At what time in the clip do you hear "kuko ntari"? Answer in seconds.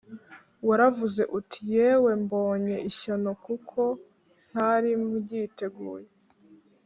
3.45-4.89